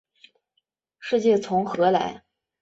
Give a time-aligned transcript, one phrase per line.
[0.99, 2.23] 世界从何来？